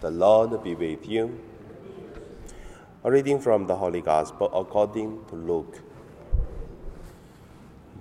[0.00, 1.40] The Lord be with you.
[3.02, 5.80] A reading from the Holy Gospel according to Luke.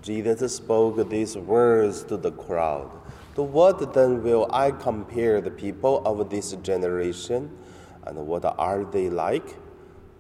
[0.03, 2.91] Jesus spoke these words to the crowd.
[3.33, 7.57] To what then will I compare the people of this generation?
[8.05, 9.55] And what are they like?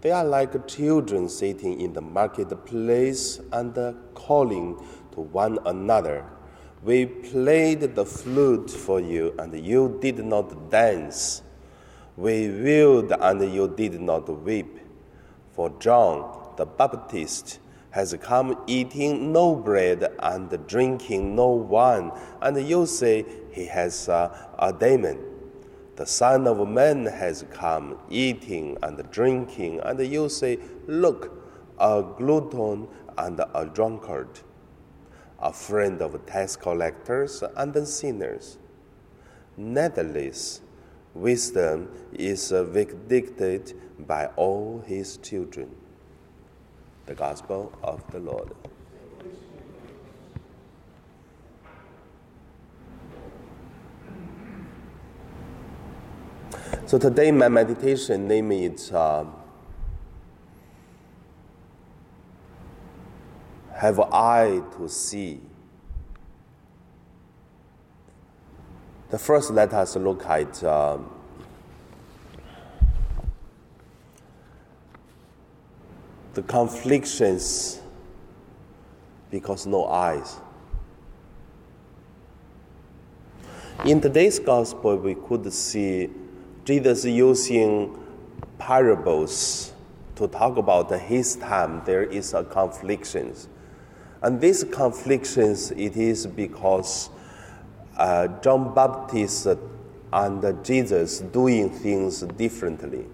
[0.01, 3.77] They are like children sitting in the marketplace and
[4.15, 6.25] calling to one another.
[6.81, 11.43] We played the flute for you, and you did not dance.
[12.17, 14.79] We wailed, and you did not weep.
[15.53, 17.59] For John the Baptist
[17.91, 24.35] has come eating no bread and drinking no wine, and you say he has uh,
[24.57, 25.19] a demon.
[25.95, 30.57] The Son of Man has come eating and drinking, and you say,
[30.87, 31.31] Look,
[31.79, 34.41] a glutton and a drunkard,
[35.39, 38.57] a friend of tax collectors and sinners.
[39.55, 40.61] Nevertheless,
[41.19, 43.73] wisdom is vindicated
[44.07, 45.75] by all his children.
[47.05, 48.53] The Gospel of the Lord.
[56.85, 59.25] So today, my meditation name is uh,
[63.73, 65.41] "Have Eye to See."
[69.17, 71.09] The first, let us look at um,
[76.35, 77.81] the conflictions
[79.31, 80.37] because no eyes.
[83.85, 86.11] In today's gospel, we could see
[86.63, 87.97] Jesus using
[88.59, 89.73] parables
[90.17, 91.81] to talk about his time.
[91.85, 93.47] There is a conflictions,
[94.21, 97.09] and these conflictions it is because
[97.97, 99.47] uh, John Baptist
[100.13, 103.05] and Jesus doing things differently.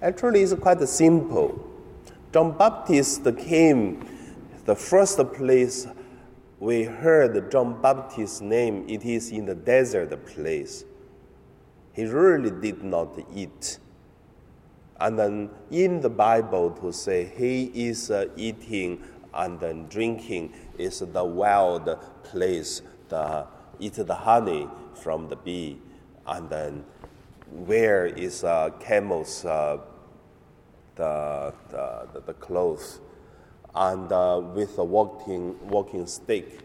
[0.00, 1.68] Actually, it's quite simple.
[2.32, 4.06] John Baptist came,
[4.64, 5.86] the first place
[6.60, 10.84] we heard John Baptist's name, it is in the desert place
[11.96, 13.78] he really did not eat.
[15.00, 19.02] And then in the Bible to say he is uh, eating
[19.36, 23.46] and then drinking is the wild place, the
[23.78, 25.78] eat the honey from the bee,
[26.26, 26.84] and then
[27.50, 29.78] where is uh, camels uh,
[30.96, 33.00] the, the, the clothes,
[33.74, 36.60] and uh, with a walking walking stick.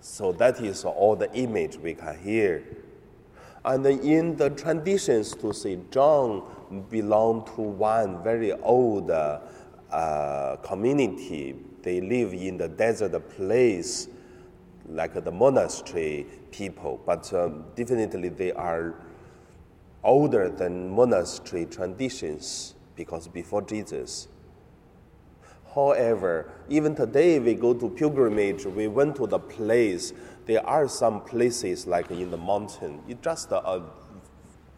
[0.00, 2.64] So that is all the image we can hear
[3.64, 6.42] and in the traditions to say John
[6.90, 11.56] belonged to one very old uh, community.
[11.82, 14.08] They live in the desert place,
[14.88, 18.94] like the monastery people, but um, definitely they are
[20.04, 24.28] older than monastery traditions because before Jesus.
[25.74, 30.12] However, even today we go to pilgrimage, we went to the place
[30.46, 33.82] there are some places like in the mountain, it's just a, a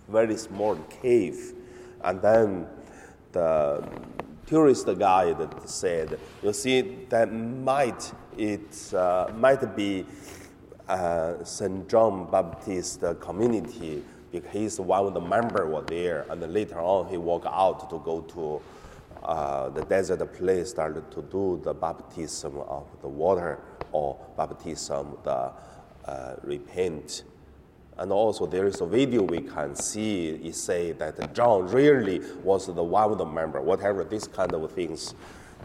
[0.08, 1.54] very small cave.
[2.02, 2.66] And then
[3.32, 3.82] the
[4.46, 10.04] tourist guide said, you see, that might, it uh, might be
[10.88, 11.88] uh, St.
[11.88, 16.26] John Baptist community because one of the members were there.
[16.28, 18.60] And later on, he walked out to go to
[19.22, 23.60] uh, the desert place, started to do the baptism of the water
[23.92, 25.52] or baptism, the
[26.04, 27.24] uh, repent.
[27.96, 32.66] And also there is a video we can see, it say that John really was
[32.66, 35.14] the one of the member, whatever, these kind of things.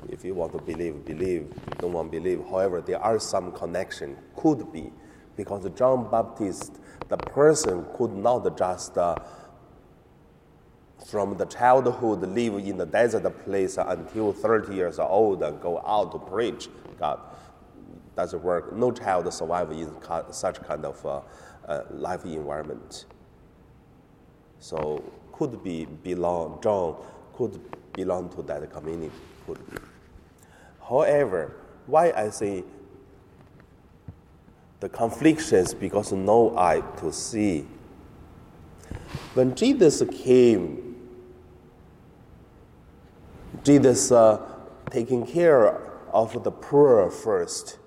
[0.07, 1.51] If you want to believe, believe.
[1.79, 2.41] don't want to believe.
[2.49, 4.91] However, there are some connection, could be,
[5.35, 6.79] because John Baptist,
[7.09, 9.15] the person could not just uh,
[11.05, 16.11] from the childhood live in the desert place until 30 years old and go out
[16.11, 16.69] to preach
[16.99, 17.19] God
[18.15, 18.75] doesn't work.
[18.75, 19.89] No child survive in
[20.31, 21.21] such kind of uh,
[21.69, 23.05] uh, life environment.
[24.59, 25.01] So
[25.31, 26.97] could be belong John
[27.33, 27.57] could
[27.93, 29.15] belong to that community.
[29.47, 29.77] Could be.
[30.87, 31.55] However,
[31.85, 32.65] why I say
[34.79, 37.65] the conflictions because no eye to see.
[39.33, 40.95] When Jesus came,
[43.63, 44.41] Jesus uh,
[44.89, 45.81] taking care
[46.13, 47.78] of the poor first.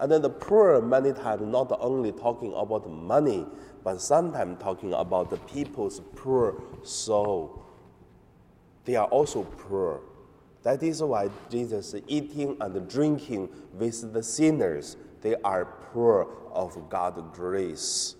[0.00, 3.46] And then the poor many times not only talking about money,
[3.84, 7.62] but sometimes talking about the people's poor soul.
[8.86, 10.00] They are also poor.
[10.62, 14.96] That is why Jesus eating and drinking with the sinners.
[15.20, 18.16] They are poor of God's grace.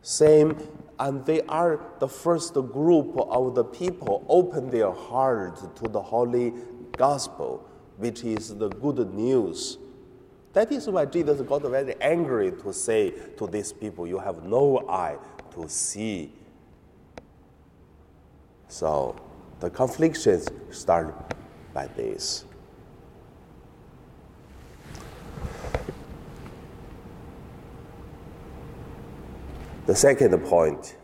[0.00, 0.56] Same,
[0.98, 6.52] and they are the first group of the people open their heart to the holy
[6.96, 7.68] gospel,
[8.02, 9.78] which is the good news.
[10.54, 14.84] That is why Jesus got very angry to say to these people, You have no
[14.88, 15.18] eye
[15.54, 16.32] to see.
[18.66, 19.14] So
[19.60, 21.14] the conflictions start
[21.72, 22.44] by this.
[29.86, 30.96] The second point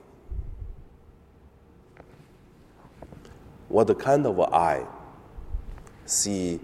[3.68, 4.84] what kind of eye
[6.04, 6.58] see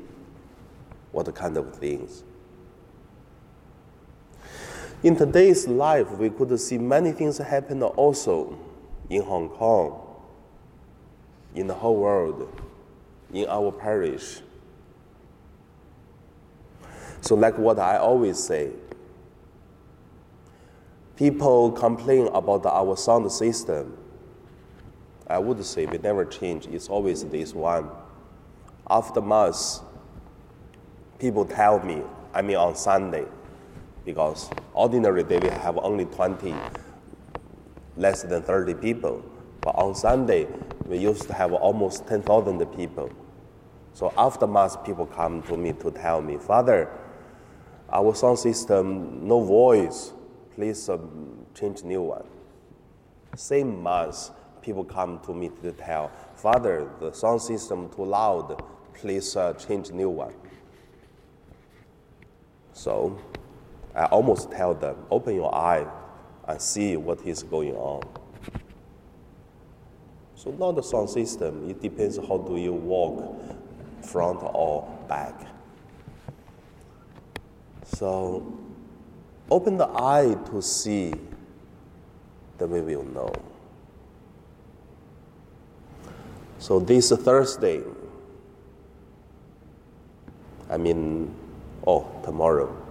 [1.15, 2.25] what kind of things?
[5.05, 8.59] In today's life, we could see many things happen also
[9.09, 10.01] in Hong Kong,
[11.55, 12.61] in the whole world,
[13.33, 14.41] in our parish.
[17.21, 18.71] So, like what I always say,
[21.17, 23.97] people complain about our sound system.
[25.29, 27.89] I would say we never change, it's always this one.
[28.91, 29.81] After Mass,
[31.25, 32.03] people tell me,
[32.35, 33.25] I mean on Sunday,
[34.05, 36.55] because ordinary day we have only 20,
[37.97, 39.25] less than 30 people.
[39.63, 40.47] But on Sunday,
[40.85, 43.11] we used to have almost 10,000 people.
[43.95, 46.91] So after Mass, people come to me to tell me, Father,
[47.91, 50.13] our sound system, no voice,
[50.55, 52.27] please um, change new one.
[53.35, 54.31] Same Mass,
[54.61, 58.63] people come to me to tell, Father, the sound system too loud,
[58.93, 60.35] please uh, change new one.
[62.75, 63.17] So
[63.95, 65.87] I almost tell them, open your eye
[66.47, 68.03] and see what is going on.
[70.35, 73.41] So not the sound system, it depends how do you walk,
[74.03, 75.41] front or back.
[77.85, 78.59] So
[79.51, 81.15] open the eye to see,
[82.59, 83.33] then we will know.
[86.59, 87.83] So this Thursday,
[90.69, 91.35] I mean,
[91.87, 92.85] oh, tomorrow,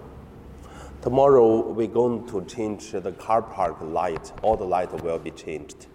[1.04, 4.32] Tomorrow we're going to change the car park light.
[4.42, 5.88] All the light will be changed.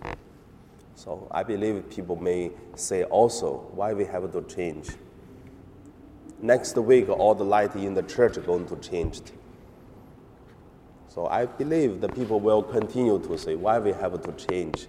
[0.97, 4.91] So I believe people may say also why we have to change.
[6.43, 9.23] Next week, all the light in the church are going to change.
[11.09, 14.89] So I believe the people will continue to say why we have to change.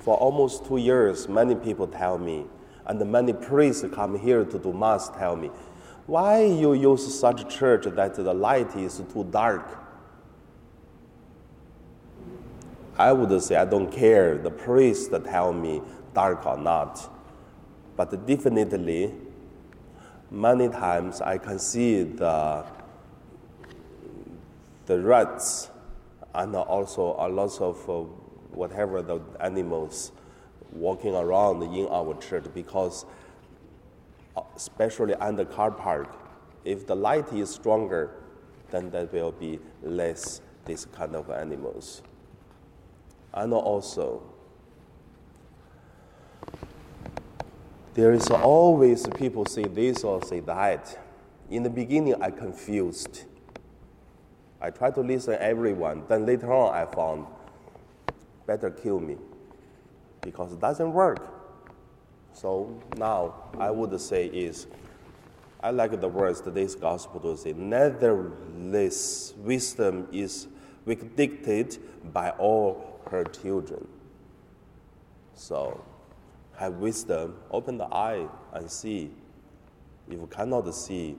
[0.00, 2.44] For almost two years, many people tell me,
[2.84, 5.50] and many priests come here to do mass tell me,
[6.08, 9.78] why you use such church that the light is too dark?
[12.96, 14.38] I would say I don't care.
[14.38, 15.82] The priest tell me
[16.14, 17.14] dark or not.
[17.94, 19.14] But definitely,
[20.30, 22.64] many times I can see the
[24.86, 25.68] the rats
[26.34, 28.08] and also a lot of uh,
[28.56, 30.12] whatever the animals
[30.72, 33.04] walking around in our church because
[34.56, 36.14] especially on the car park,
[36.64, 38.10] if the light is stronger,
[38.70, 42.02] then there will be less this kind of animals.
[43.32, 44.22] And also,
[47.94, 50.98] there is always people say this or say that.
[51.50, 53.24] In the beginning, I confused.
[54.60, 56.04] I tried to listen everyone.
[56.08, 57.26] Then later on, I found
[58.46, 59.16] better kill me
[60.20, 61.37] because it doesn't work.
[62.32, 64.66] So now I would say is,
[65.60, 70.46] I like the words today's gospel to say, nevertheless, wisdom is
[70.86, 71.78] dictated
[72.12, 73.86] by all her children.
[75.34, 75.84] So
[76.56, 79.10] have wisdom, open the eye and see.
[80.08, 81.16] If you cannot see,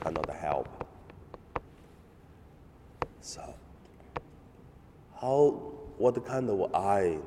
[0.00, 0.68] cannot help.
[3.20, 3.54] So,
[5.20, 5.50] how,
[5.98, 7.18] what kind of eye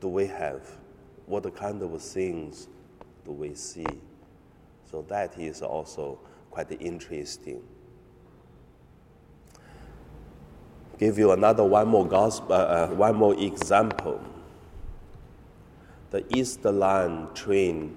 [0.00, 0.62] do we have?
[1.26, 2.68] What kind of things
[3.24, 3.86] do we see?
[4.90, 6.18] So that is also
[6.50, 7.62] quite interesting.
[10.98, 14.20] Give you another one more gospel, uh, uh, one more example.
[16.10, 17.96] The East Line train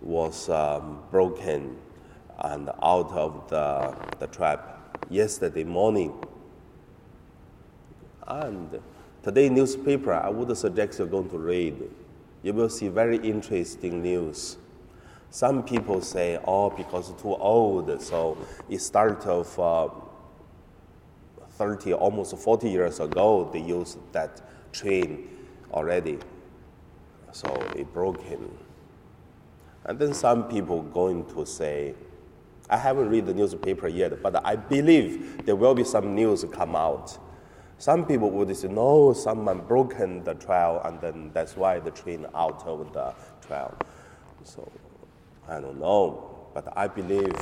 [0.00, 1.76] was um, broken
[2.38, 6.12] and out of the, the trap yesterday morning.
[8.26, 8.80] And
[9.22, 11.90] today newspaper, I would suggest you're going to read
[12.42, 14.56] you will see very interesting news.
[15.30, 18.36] Some people say, oh, because too old, so
[18.68, 19.88] it started of uh,
[21.52, 25.28] 30, almost 40 years ago, they used that train
[25.72, 26.18] already.
[27.32, 28.50] So it broke him.
[29.84, 31.94] And then some people going to say,
[32.68, 36.76] I haven't read the newspaper yet, but I believe there will be some news come
[36.76, 37.18] out.
[37.82, 42.28] Some people would say, no, someone broken the trial, and then that's why the train
[42.32, 43.12] out of the
[43.44, 43.76] trial.
[44.44, 44.70] So
[45.48, 47.34] I don't know, but I believe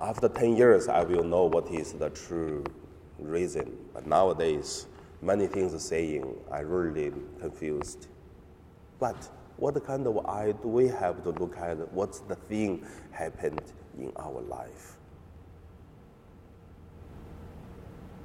[0.00, 2.64] after 10 years, I will know what is the true
[3.20, 3.78] reason.
[3.94, 4.88] But nowadays,
[5.20, 8.08] many things are saying, I really confused.
[8.98, 11.92] But what kind of eye do we have to look at?
[11.92, 13.62] What's the thing happened
[13.96, 14.98] in our life?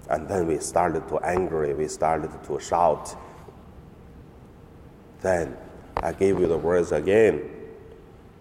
[0.10, 3.16] And then we started to angry, we started to shout.
[5.22, 5.58] Then
[5.98, 7.50] I gave you the words again.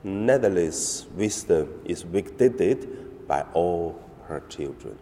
[0.04, 4.96] Nevertheless, wisdom is dictated by all her children.